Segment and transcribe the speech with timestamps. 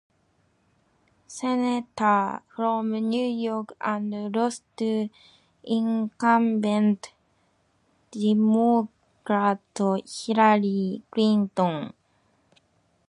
[1.27, 5.11] Senator from New York and lost to
[5.61, 7.13] incumbent
[8.09, 9.61] Democrat
[10.09, 11.93] Hillary Clinton.